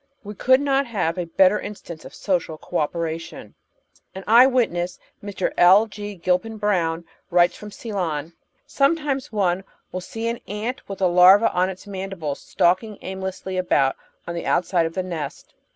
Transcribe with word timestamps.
We 0.23 0.33
could 0.33 0.59
not 0.61 0.87
have 0.87 1.19
a 1.19 1.25
better 1.25 1.59
instance 1.59 2.05
of 2.05 2.15
social 2.15 2.57
co 2.57 2.79
operation. 2.79 3.53
An 4.15 4.23
eye 4.25 4.47
witness, 4.47 4.97
Mr. 5.23 5.51
L. 5.59 5.85
G. 5.85 6.15
Gilpin 6.15 6.57
Brown, 6.57 7.05
writes 7.29 7.55
from 7.55 7.69
Ceylon: 7.69 8.33
Sometimes 8.65 9.31
one 9.31 9.63
will 9.91 10.01
see 10.01 10.27
an 10.27 10.39
ant 10.47 10.89
with 10.89 11.01
a 11.03 11.07
larva 11.07 11.51
on 11.51 11.69
its 11.69 11.85
mandibles 11.85 12.39
stalking 12.41 12.97
aimlessly 13.03 13.57
about 13.57 13.95
on 14.25 14.33
the 14.33 14.47
outside 14.47 14.87
of 14.87 14.95
the 14.95 15.03
nest. 15.03 15.53